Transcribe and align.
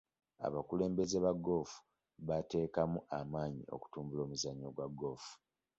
Abakulembeze 0.47 1.17
ba 1.23 1.31
goofu 1.45 1.79
bateekamu 2.27 2.99
amaanyi 3.19 3.63
okutumbula 3.75 4.21
omuzannyo 4.23 4.67
gwa 4.75 4.87
goofu. 4.99 5.33